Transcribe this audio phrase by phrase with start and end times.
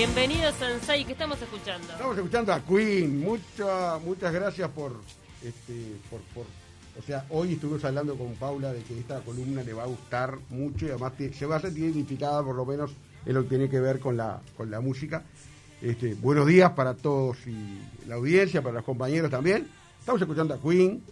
[0.00, 1.86] Bienvenido Sensei, ¿qué estamos escuchando?
[1.92, 3.20] Estamos escuchando a Queen.
[3.20, 4.92] Muchas muchas gracias por,
[5.44, 6.46] este, por, por,
[6.98, 10.38] o sea, hoy estuvimos hablando con Paula de que esta columna le va a gustar
[10.48, 12.92] mucho y además te- se va a sentir identificada por lo menos
[13.26, 15.22] en lo que tiene que ver con la, con la música.
[15.82, 17.78] Este, buenos días para todos y
[18.08, 19.68] la audiencia, para los compañeros también.
[19.98, 21.02] Estamos escuchando a Queen.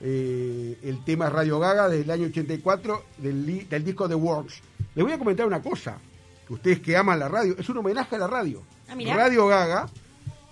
[0.00, 4.54] eh, el tema Radio Gaga desde el año 84 del, del disco The Works.
[4.96, 5.96] Les voy a comentar una cosa,
[6.52, 8.62] ustedes que aman la radio, es un homenaje a la radio.
[8.88, 9.88] Ah, radio Gaga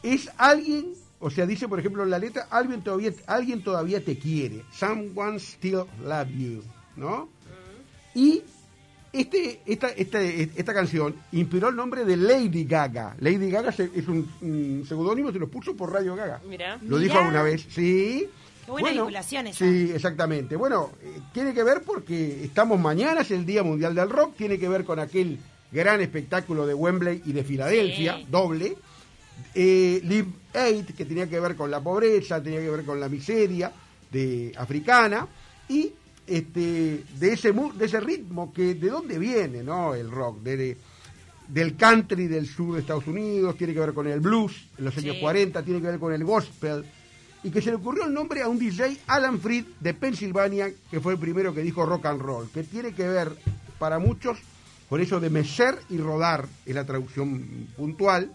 [0.02, 4.18] es alguien, o sea, dice por ejemplo en la letra, alguien todavía, alguien todavía te
[4.18, 6.62] quiere, someone still love you,
[6.96, 7.28] ¿no?
[8.14, 8.42] Y
[9.12, 13.16] este, esta, esta, esta canción inspiró el nombre de Lady Gaga.
[13.20, 16.40] Lady Gaga se- es un, un seudónimo, se lo puso por Radio Gaga.
[16.48, 16.78] Mirá.
[16.82, 18.28] Lo dijo alguna vez, sí.
[18.64, 19.58] Qué buena vinculación esa.
[19.58, 20.54] Sí, exactamente.
[20.54, 24.58] Bueno, eh, tiene que ver porque estamos mañana, es el Día Mundial del Rock, tiene
[24.60, 25.38] que ver con aquel
[25.72, 28.26] gran espectáculo de Wembley y de Filadelfia, Sí.
[28.30, 28.76] doble.
[29.54, 33.08] Eh, Live Aid, que tenía que ver con la pobreza, tenía que ver con la
[33.08, 33.72] miseria
[34.10, 35.26] de africana,
[35.68, 35.92] y
[36.26, 39.94] este, de, ese, de ese ritmo que de dónde viene ¿no?
[39.94, 40.76] el rock, de- de-
[41.48, 44.96] del country del sur de Estados Unidos, tiene que ver con el blues en los
[44.96, 45.20] años Sí.
[45.20, 46.84] 40, tiene que ver con el gospel,
[47.42, 51.00] y que se le ocurrió el nombre a un DJ, Alan Freed, de Pensilvania, que
[51.00, 53.32] fue el primero que dijo rock and roll, que tiene que ver
[53.78, 54.38] para muchos
[54.90, 58.32] con eso de mecer y rodar, es la traducción puntual,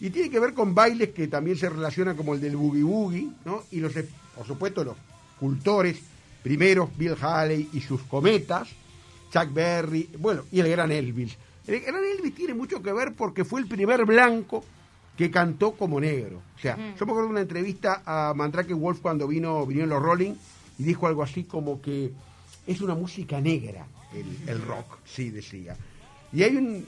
[0.00, 3.28] y tiene que ver con bailes que también se relacionan como el del boogie boogie,
[3.44, 3.64] ¿no?
[3.70, 3.92] Y los,
[4.34, 4.96] por supuesto, los
[5.38, 6.00] cultores,
[6.42, 8.70] primeros Bill Haley y sus cometas,
[9.30, 11.36] Chuck Berry, bueno, y el gran Elvis.
[11.66, 14.64] El gran Elvis tiene mucho que ver porque fue el primer blanco
[15.18, 16.40] que cantó como negro.
[16.56, 20.02] O sea, yo me acuerdo de una entrevista a Mandrake Wolf cuando vino, vinieron los
[20.02, 20.32] Rolling
[20.78, 22.10] y dijo algo así como que
[22.66, 25.76] es una música negra el, el rock, sí, decía.
[26.32, 26.86] Y hay un,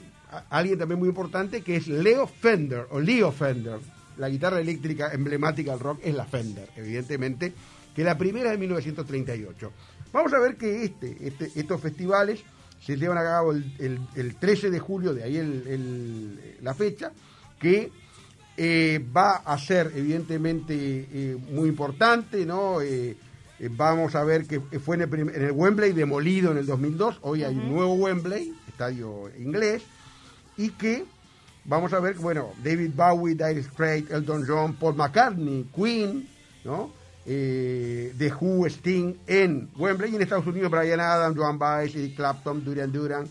[0.49, 3.79] alguien también muy importante que es Leo Fender, o Leo Fender.
[4.17, 7.53] La guitarra eléctrica emblemática del rock es la Fender, evidentemente,
[7.95, 9.71] que la primera es de 1938.
[10.11, 12.41] Vamos a ver que este, este- estos festivales
[12.79, 17.11] se llevan a cabo el, el- el 13 de julio, de ahí el- la fecha,
[17.59, 17.91] que
[18.55, 20.75] eh, va a ser evidentemente
[21.11, 22.81] eh, muy importante, ¿no?
[22.81, 23.17] Eh,
[23.71, 27.43] vamos a ver que fue en el, en el Wembley demolido en el 2002, hoy
[27.43, 29.83] hay un nuevo Wembley, estadio inglés,
[30.57, 31.05] y que
[31.65, 36.27] vamos a ver, bueno, David Bowie, Dire Straits, Elton John, Paul McCartney, Queen,
[36.65, 36.91] ¿no?
[37.25, 42.15] Eh, The Who, Sting en Wembley y en Estados Unidos Brian Adams, Joan Baez, Eric
[42.17, 43.29] Clapton, Duran Duran,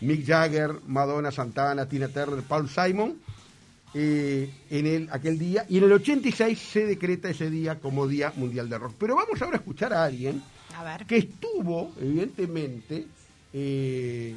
[0.00, 3.16] Mick Jagger, Madonna, Santana, Tina Turner, Paul Simon
[3.94, 8.32] eh, en el, aquel día y en el 86 se decreta ese día como Día
[8.36, 8.94] Mundial de Rock.
[8.98, 10.42] Pero vamos ahora a escuchar a alguien
[10.76, 11.06] A ver.
[11.06, 13.06] que estuvo, evidentemente,
[13.52, 14.36] eh, eh,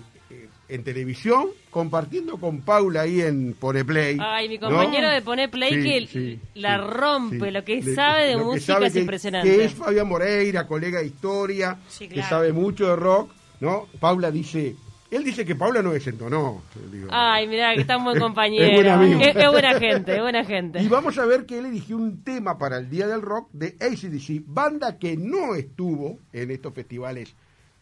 [0.69, 4.17] en televisión, compartiendo con Paula ahí en Pone Play.
[4.21, 4.69] Ay, mi ¿no?
[4.69, 8.73] compañero de Pone Play Sí, que sí, la sí, rompe, lo que sabe de música
[8.75, 9.49] sabe es que- impresionante.
[9.53, 13.87] Que es Fabián Moreira, colega de historia, que sabe mucho de rock, ¿no?
[13.99, 14.75] Paula dice,
[15.11, 16.63] él dice que Paula no desentonó.
[16.89, 17.09] digo.
[17.11, 18.65] Ay, mirá, que tan buen Es- compañero.
[18.65, 19.19] es buen amigo.
[19.19, 20.81] Es, es buena gente, es buena gente.
[20.81, 23.75] Y vamos a ver que él eligió un tema para el Día del Rock de
[23.81, 27.35] ACDC, banda que no estuvo en estos festivales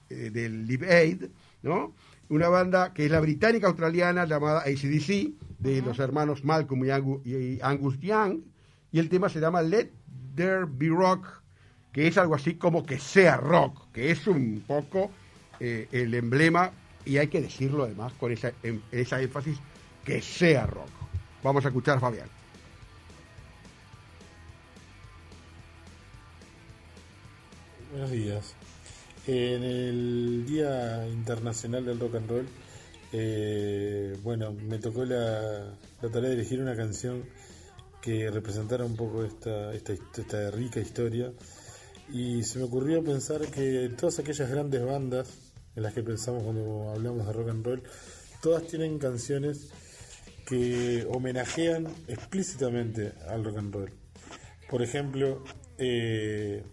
[0.09, 1.25] eh, del Live Aid,
[1.61, 1.93] ¿no?
[2.29, 7.21] Una banda que es la británica australiana llamada ACDC, de los hermanos Malcolm y Angu-
[7.25, 8.43] y Angus Young,
[8.91, 9.93] y el tema se llama Let
[10.35, 11.43] There Be Rock,
[11.91, 15.15] que es algo así como que sea rock, que es un poco
[15.59, 19.63] eh, el emblema, y hay que decirlo además con esa, em- esa énfasis,
[20.03, 21.11] que sea rock.
[21.41, 22.31] Vamos a escuchar a Fabián.
[27.89, 28.55] Buenos días.
[29.31, 32.47] En el Día Internacional del Rock and Roll,
[33.13, 37.25] eh, bueno, me tocó la, tarea de elegir una canción
[38.01, 41.31] que representara un poco esta, esta, esta rica historia
[42.11, 45.29] y se me ocurrió pensar que todas aquellas grandes bandas
[45.75, 47.83] en las que pensamos cuando hablamos de rock and roll,
[48.41, 49.69] todas tienen canciones
[50.47, 53.91] que homenajean explícitamente al rock and roll.
[54.71, 55.43] Por ejemplo,
[55.77, 56.63] eh,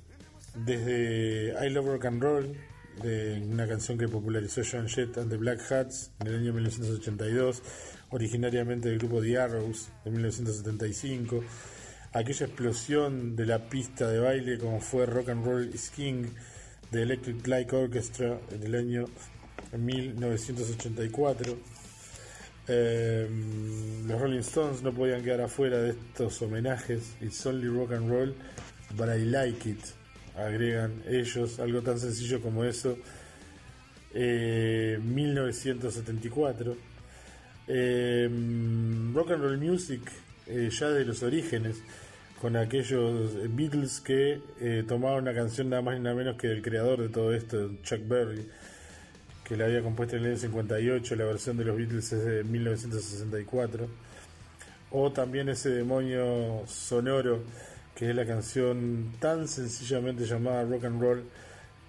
[0.65, 2.57] desde I Love Rock and Roll,
[3.03, 7.63] de una canción que popularizó Joan Jett and the Black Hats en el año 1982,
[8.11, 11.45] originariamente del grupo The Arrows de 1975,
[12.13, 16.25] aquella explosión de la pista de baile como fue Rock and Roll is King
[16.91, 19.05] de Electric Light Orchestra en el año
[19.77, 21.59] 1984.
[22.69, 23.29] Eh,
[24.07, 27.15] los Rolling Stones no podían quedar afuera de estos homenajes.
[27.21, 28.35] It's only rock and roll,
[28.97, 29.85] but I like it.
[30.37, 32.99] Agregan ellos algo tan sencillo como eso.
[34.15, 36.77] Eh, 1974.
[37.69, 38.29] Eh,
[39.13, 40.01] rock and roll music
[40.47, 41.83] eh, ya de los orígenes
[42.41, 46.63] con aquellos Beatles que eh, tomaban una canción nada más y nada menos que del
[46.63, 48.47] creador de todo esto, Chuck Berry,
[49.43, 52.45] que la había compuesto en el año 58, la versión de los Beatles es de
[52.45, 53.89] 1964,
[54.91, 57.43] o también ese demonio sonoro
[57.97, 61.25] que es la canción tan sencillamente llamada Rock and Roll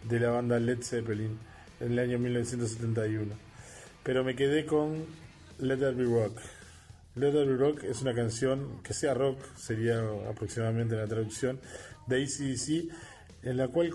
[0.07, 1.37] de la banda Led Zeppelin
[1.81, 3.35] en el año 1971.
[4.03, 5.05] Pero me quedé con
[5.59, 6.39] Let There Be Rock.
[7.15, 11.59] Let There Be Rock es una canción que sea rock, sería aproximadamente la traducción,
[12.07, 12.89] de ACDC,
[13.43, 13.93] en la cual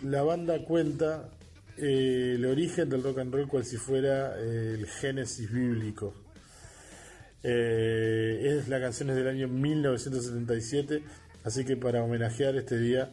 [0.00, 1.28] la banda cuenta
[1.76, 6.14] eh, el origen del rock and roll cual si fuera eh, el génesis bíblico.
[7.42, 11.02] Eh, es la canción es del año 1977,
[11.44, 13.12] así que para homenajear este día,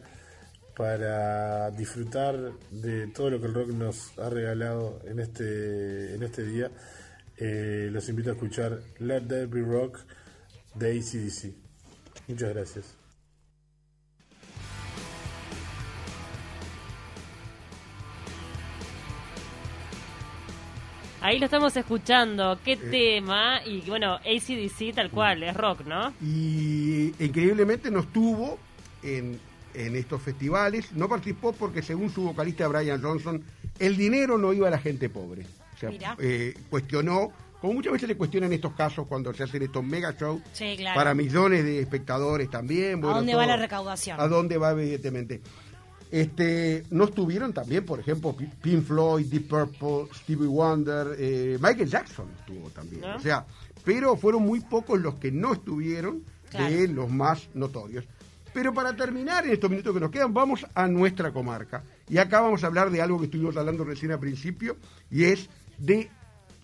[0.76, 6.44] para disfrutar de todo lo que el rock nos ha regalado en este, en este
[6.44, 6.70] día,
[7.36, 10.00] eh, los invito a escuchar Let There Be Rock
[10.74, 11.54] de ACDC.
[12.28, 12.99] Muchas gracias.
[21.22, 22.58] Ahí lo estamos escuchando.
[22.64, 23.60] ¿Qué tema?
[23.66, 26.12] Y bueno, ACDC tal cual, es rock, ¿no?
[26.22, 28.58] Y increíblemente no estuvo
[29.02, 29.38] en,
[29.74, 33.42] en estos festivales, no participó porque según su vocalista Brian Johnson,
[33.78, 35.44] el dinero no iba a la gente pobre.
[35.74, 37.30] O sea, eh, cuestionó,
[37.60, 40.98] como muchas veces le cuestionan estos casos cuando se hacen estos mega shows, Sí, claro.
[40.98, 43.04] para millones de espectadores también.
[43.04, 43.40] ¿A dónde todo.
[43.40, 44.18] va la recaudación?
[44.20, 45.40] ¿A dónde va, evidentemente?
[46.10, 52.26] Este, no estuvieron también, por ejemplo, Pink Floyd, Deep Purple, Stevie Wonder, eh, Michael Jackson
[52.40, 53.02] estuvo también.
[53.02, 53.16] ¿No?
[53.16, 53.46] O sea,
[53.84, 56.74] pero fueron muy pocos los que no estuvieron Claro.
[56.74, 58.04] de los más notorios.
[58.52, 61.84] Pero para terminar en estos minutos que nos quedan, vamos a nuestra comarca.
[62.08, 64.76] Y acá vamos a hablar de algo que estuvimos hablando recién al principio,
[65.12, 65.48] y es
[65.78, 66.10] de,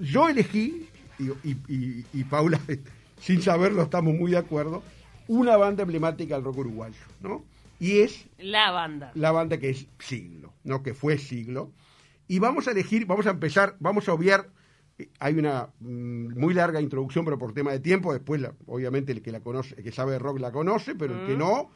[0.00, 0.88] yo elegí,
[1.20, 2.58] y, y- y- y Paula,
[3.20, 4.82] sin saberlo, estamos muy de acuerdo,
[5.28, 7.44] una banda emblemática del rock uruguayo, ¿no?
[7.78, 9.10] Y es La banda.
[9.14, 11.72] la banda que es siglo, no que fue siglo.
[12.28, 14.48] Y vamos a elegir, vamos a empezar, vamos a obviar.
[14.98, 19.12] eh, Hay una mm, muy larga introducción, pero por tema de tiempo, después, la- obviamente,
[19.12, 21.70] el que la conoce, el que sabe de rock la conoce, pero el que no,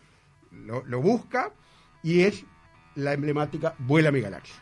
[0.53, 1.53] lo, lo busca,
[2.03, 2.45] y es
[2.97, 4.57] la emblemática Vuela mi galaxia.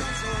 [0.00, 0.39] Texas.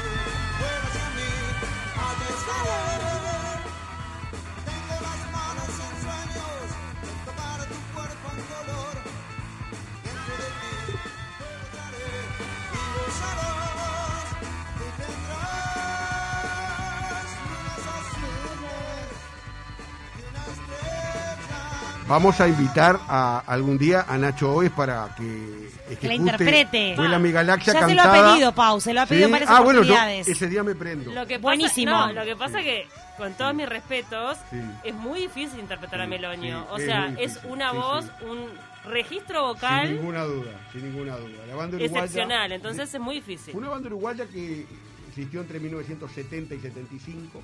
[22.10, 26.94] Vamos a invitar a algún día a Nacho Oves para que ejecute la interprete.
[26.96, 28.32] Vuela mi galaxia Ya se lo ha cantada.
[28.32, 29.94] pedido, Pau, se lo ha pedido en varias ah, bueno, yo
[30.26, 31.12] ese día me prendo.
[31.12, 31.92] Lo que pasa, Buenísimo.
[31.92, 34.58] no, lo que pasa que, con todos mis respetos, Sí.
[34.82, 36.62] es muy difícil interpretar a Sí, Melonio.
[36.62, 38.24] sí, o sea, es una sí, voz, sí.
[38.28, 38.48] un
[38.90, 41.46] registro Sin vocal ninguna duda, sin ninguna duda.
[41.46, 42.50] La banda uruguaya, excepcional.
[42.50, 43.54] Entonces es muy difícil.
[43.56, 44.66] Una banda uruguaya que
[45.10, 47.40] existió entre 1970 y 75,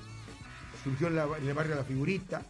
[0.83, 2.41] surgió en, la- en el barrio La Figurita,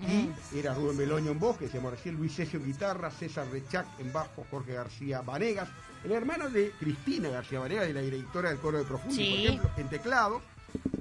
[0.00, 3.86] y era Rubén Beloño en voz, que decíamos recién, Luis Cesio en guitarra, César Rechac
[3.98, 5.68] en bajo, Jorge García Vanegas,
[6.04, 9.32] el hermano de Cristina García Vanegas, de la directora del coro de Profundo, Sí.
[9.32, 10.42] por ejemplo, en teclado,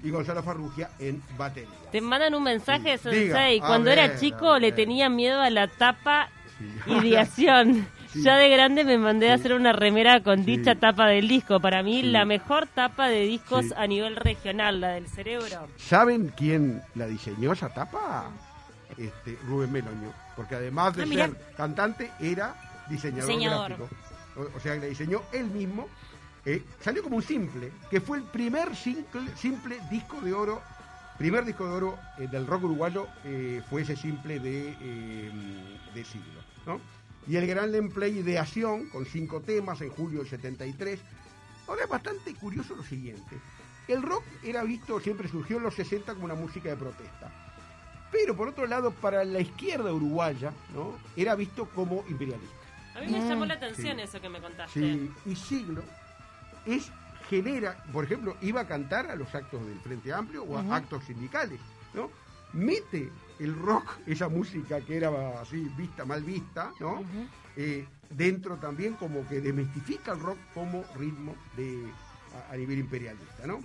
[0.04, 1.70] y Gonzalo Farrugia en batería.
[1.92, 3.56] Te mandan un mensaje, Sí, Sensei.
[3.56, 3.68] diga.
[3.68, 6.92] Cuando ver, era chico le tenía miedo a la tapa Sí.
[7.04, 7.88] ideación.
[8.13, 8.24] Sí.
[8.24, 11.60] Ya de grande me mandé a hacer una remera con dicha tapa del disco.
[11.60, 15.68] Para mí, la mejor tapa de discos a nivel regional, la del cerebro.
[15.75, 18.32] ¿Saben quién la diseñó esa tapa?
[18.98, 20.12] Este, Rubén Meloño.
[20.36, 22.56] Porque además de Ah, ser cantante, era
[22.89, 23.68] diseñador, Diseñador.
[23.77, 23.89] gráfico.
[24.38, 25.88] O, o sea, la diseñó él mismo.
[26.46, 30.62] Eh, salió como un simple, que fue el primer simple, simple disco de oro.
[31.18, 35.32] Primer disco de oro eh, del rock uruguayo eh, fue ese simple de,
[35.94, 36.42] de siglo.
[36.66, 36.80] ¿no?
[37.27, 41.00] Y el gran Lemplay Ideación, con cinco temas en julio del 73.
[41.68, 43.38] Ahora es bastante curioso lo siguiente.
[43.89, 47.47] El rock era visto, siempre surgió en los 60 como una música de protesta.
[48.11, 50.97] Pero por otro lado, para la izquierda uruguaya, ¿no?
[51.15, 52.55] Era visto como imperialista.
[52.95, 53.63] A mí me llamó la Sí.
[53.65, 54.79] atención eso que me contaste.
[54.79, 55.83] Sí, y siglo
[56.65, 56.91] es
[57.29, 61.03] genera, por ejemplo, iba a cantar a los actos del Frente Amplio o a actos
[61.03, 61.59] sindicales,
[61.93, 62.09] ¿no?
[62.53, 67.03] Mete el rock, esa música que era así vista, mal vista, ¿no?
[67.57, 71.91] Eh, dentro también como que desmistifica el rock como ritmo de
[72.49, 73.59] a, a nivel imperialista, ¿no?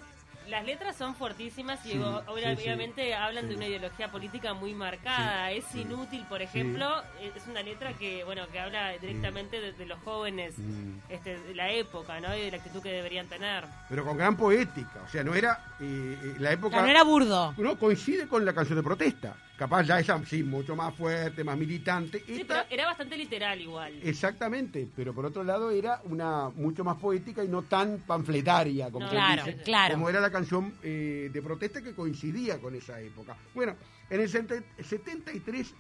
[0.53, 3.49] Las letras son fuertísimas y Sí, o- sí, obviamente sí, hablan sí.
[3.49, 5.49] de una ideología política muy marcada.
[5.51, 5.81] Sí, es sí.
[5.81, 10.59] inútil, por ejemplo, es una letra que bueno que habla directamente de, de los jóvenes,
[10.59, 10.99] Mm.
[11.09, 12.37] este, de la época, ¿no?
[12.37, 13.65] Y de la actitud que deberían tener.
[13.89, 16.73] Pero con gran poética, o sea, no era eh, eh, la época...
[16.73, 17.55] Claro, no era burdo.
[17.57, 19.35] No, coincide con la canción de protesta.
[19.63, 22.19] Capaz ya esa, sí, mucho más fuerte, más militante.
[22.27, 23.93] Sí, Esta- pero era bastante literal igual.
[24.03, 29.05] Exactamente, pero por otro lado era una mucho más poética y no tan panfletaria como,
[29.07, 29.95] No, claro, dice, claro.
[29.95, 33.37] como era la canción eh, de protesta que coincidía con esa época.
[33.55, 33.77] Bueno,
[34.11, 35.73] en el 70 73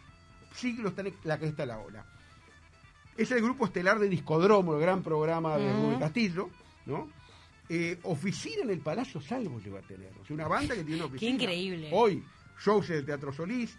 [0.54, 2.06] siglos está la cresta de la ola.
[3.16, 5.72] Es el grupo estelar de Discodromo, el gran programa de.
[5.72, 6.50] Rubén Castillo,
[6.86, 7.10] ¿no?
[7.68, 10.12] Eh, oficina en el Palacio Salvo llegó a tener.
[10.22, 11.32] O sea, una banda que tiene una oficina.
[11.32, 11.90] increíble.
[11.92, 12.22] Hoy,
[12.64, 13.76] shows en el Teatro Solís,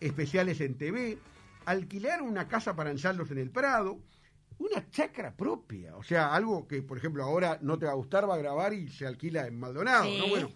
[0.00, 1.18] especiales en TV,
[1.66, 3.98] alquilaron una casa para ensayos en el Prado,
[4.58, 5.96] una chacra propia.
[5.96, 8.72] O sea, algo que, por ejemplo, ahora no te va a gustar, va a grabar
[8.72, 10.18] y se alquila en Maldonado, Sí.
[10.18, 10.28] ¿no?
[10.28, 10.50] Bueno.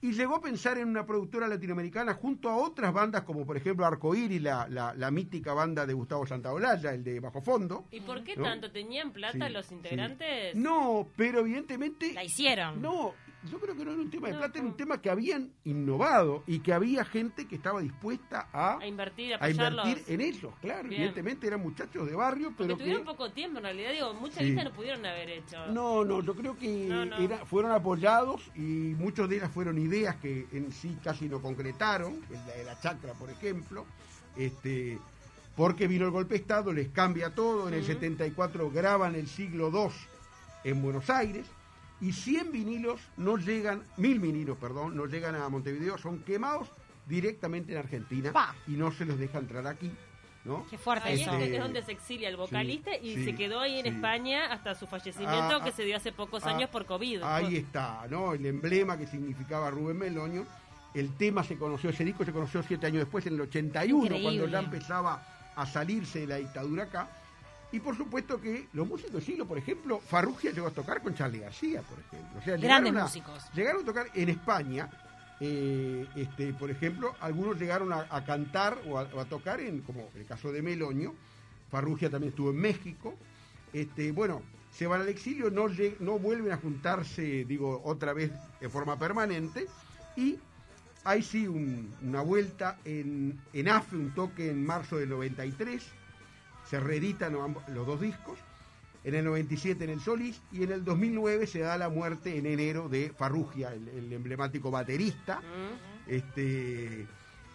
[0.00, 3.84] Y llegó a pensar en una productora latinoamericana junto a otras bandas como por ejemplo
[3.84, 7.84] Arcoíris, la, la, la mítica banda de Gustavo Santaolalla, el de Bajo Fondo.
[7.90, 8.44] ¿Y por qué ¿No?
[8.44, 8.70] tanto?
[8.70, 9.74] ¿Tenían plata Sí, los sí.
[9.74, 10.54] integrantes?
[10.54, 12.80] No, pero evidentemente La hicieron.
[12.80, 13.12] no,
[13.50, 15.50] yo creo que no era un tema de No, plata, era un tema que habían
[15.64, 20.52] innovado y que había gente que estaba dispuesta a, A invertir, a invertir en ellos,
[20.60, 20.88] claro.
[20.88, 21.00] Bien.
[21.02, 23.06] Evidentemente eran muchachos de barrio, pero tuvieron que...
[23.06, 23.92] poco tiempo en realidad.
[23.92, 24.44] Digo, mucha Sí.
[24.46, 25.66] lista no pudieron haber hecho.
[25.68, 28.60] No, no, yo creo que No, era- fueron apoyados y
[28.98, 33.12] muchos de ellas fueron ideas que en sí casi no concretaron, el de la chacra,
[33.14, 33.84] por ejemplo,
[34.36, 34.98] este,
[35.56, 39.70] porque vino el golpe de Estado, les cambia todo, en el 74 graban el siglo
[39.72, 39.90] II
[40.64, 41.46] en Buenos Aires
[42.00, 46.68] y 100 vinilos no llegan, mil vinilos, perdón, no llegan a Montevideo, son quemados
[47.06, 48.54] directamente en Argentina Pa.
[48.66, 49.90] y no se los deja entrar aquí,
[50.44, 50.64] ¿no?
[50.70, 51.32] Qué fuerte Ahí eso.
[51.32, 53.88] es, Este- es donde se exilia el vocalista y sí, se quedó ahí en sí.
[53.90, 57.22] España hasta su fallecimiento Ah, que ah, se dio hace pocos ah, años por COVID.
[57.22, 58.34] Ahí está, ¿no?
[58.34, 60.44] El emblema que significaba Rubén Meloño.
[60.94, 64.22] El tema se conoció, ese disco se conoció siete años después, en el 81, Increíble.
[64.22, 65.22] cuando ya empezaba
[65.54, 67.10] a salirse de la dictadura acá.
[67.70, 71.14] Y por supuesto que los músicos del siglo, por ejemplo, Farrugia llegó a tocar con
[71.14, 72.38] Charlie García, por ejemplo.
[72.38, 73.44] O sea, Grandes llegaron a- músicos.
[73.54, 74.88] Llegaron a tocar en España,
[75.40, 79.82] eh, este, por ejemplo, algunos llegaron a, a cantar o a, o a tocar, en,
[79.82, 81.14] como el caso de Meloño,
[81.70, 83.14] Farrugia también estuvo en México.
[83.74, 84.40] Este, bueno,
[84.72, 85.66] se van al exilio, no,
[86.00, 89.66] no vuelven a juntarse, digo, otra vez de forma permanente.
[90.16, 90.38] Y
[91.04, 95.84] hay sí un- una vuelta en, en AFE, un toque en marzo del 93.
[96.68, 98.38] Se reeditan los dos discos.
[99.04, 102.46] En el 97 en el Solís y en el 2009 se da la muerte en
[102.46, 105.40] enero de Farrugia, el, el emblemático baterista.
[106.06, 107.06] Este,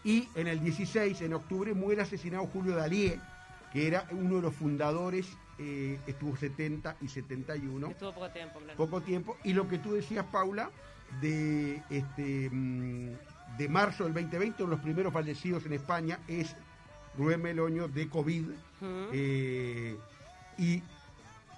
[0.04, 3.14] y en el 16, en octubre, muere asesinado Julio Dalí,
[3.72, 5.28] que era uno de los fundadores,
[5.60, 8.78] eh, estuvo 70 y 71, Estuvo poco tiempo, claro.
[8.78, 9.38] poco tiempo.
[9.44, 10.72] Y lo que tú decías, Paula,
[11.22, 13.10] de, este, mm,
[13.58, 16.56] de marzo del 2020, uno de los primeros fallecidos en España es
[17.18, 18.46] Rubén Meloño de COVID.
[19.14, 19.98] Eh,
[20.58, 20.84] y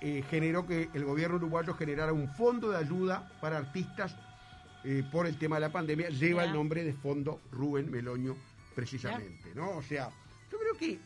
[0.02, 4.16] eh, generó que el gobierno uruguayo generara un fondo de ayuda para artistas
[4.84, 6.10] eh, por el tema de la pandemia.
[6.10, 8.36] Lleva el nombre de Fondo Rubén Meloño,
[8.76, 9.52] precisamente.
[9.56, 9.72] ¿no?
[9.72, 10.10] O sea,
[10.52, 11.00] yo creo que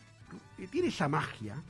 [0.66, 1.62] tiene esa magia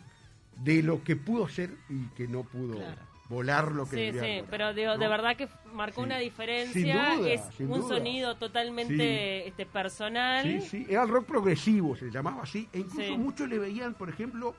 [0.57, 3.11] de lo que pudo ser y que no pudo Claro.
[3.31, 4.99] Volar lo que Sí, sí, volar, pero digo, ¿no?
[4.99, 6.07] de verdad que marcó Sí.
[6.07, 7.15] una diferencia.
[7.17, 7.89] Duda, es un duda.
[7.97, 10.45] sonido totalmente este, personal.
[10.45, 12.69] Sí, sí, era el rock progresivo, se le llamaba así.
[12.73, 14.55] E incluso muchos le veían, por ejemplo,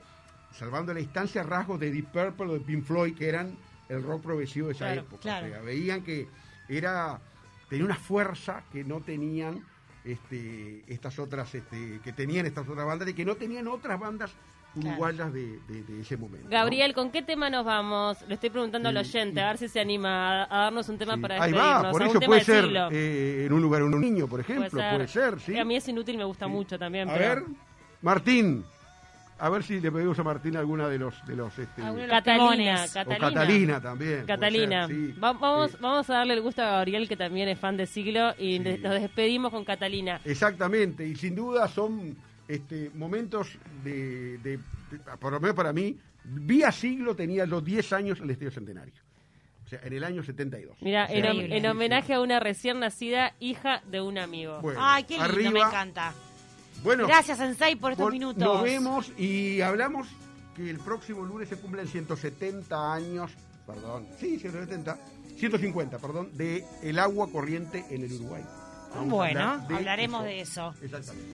[0.53, 3.55] salvando la distancia, rasgos de Deep Purple o de Pink Floyd, que eran
[3.89, 5.21] el rock progresivo de esa Claro, época.
[5.21, 5.47] claro.
[5.47, 6.27] O sea, veían que
[6.69, 7.19] era
[7.69, 9.63] tenía una fuerza que no tenían
[10.03, 14.31] este, estas otras, este, que tenían estas otras bandas y que no tenían otras bandas
[14.75, 16.45] uruguayas de, de- de ese momento.
[16.45, 16.49] ¿no?
[16.51, 18.17] Gabriel, ¿con qué tema nos vamos?
[18.27, 20.87] Le estoy preguntando al Sí, oyente, y- a ver si se anima a, a darnos
[20.89, 21.19] un tema Sí.
[21.21, 21.85] para Ahí despedirnos.
[21.85, 22.87] va, por eso tema puede de ser siglo.
[22.91, 25.57] eh, en un lugar un niño, por ejemplo, puede ser, sí.
[25.57, 26.51] A mí ese inútil me gusta Sí.
[26.51, 27.09] mucho también.
[27.09, 27.43] A pero- ver,
[28.01, 28.63] Martín,
[29.39, 32.93] a ver si le pedimos a Martín alguna de los de los este, Catalina, o
[32.93, 33.19] Catalina.
[33.19, 34.11] Catalina también.
[34.13, 34.87] puede Catalina.
[34.87, 35.11] ser, sí.
[35.13, 35.77] Va- vamos, Sí.
[35.81, 38.79] vamos a darle el gusto a Gabriel, que también es fan de siglo, y Sí.
[38.81, 40.21] nos despedimos con Catalina.
[40.23, 42.15] Exactamente, y sin duda son
[42.51, 44.60] este, momentos de,
[45.20, 48.93] por lo menos para mí, vía siglo tenía los 10 años el Estadio Centenario.
[49.65, 50.75] O sea, en el año 72.
[50.81, 54.60] Mira, o sea, en, homenaje a una recién nacida hija de un amigo.
[54.77, 55.51] Ay, qué lindo, arriba.
[55.51, 56.13] me encanta.
[56.84, 58.43] Bueno, gracias Sensei por estos minutos.
[58.43, 60.10] Nos vemos y hablamos
[60.55, 63.31] que el próximo lunes se cumplen 170 años,
[63.65, 64.98] perdón, sí, 170,
[65.38, 68.43] 150, perdón, de el agua corriente en el Uruguay.
[69.05, 70.74] Bueno, hablaremos de eso.
[70.81, 71.29] Exactamente.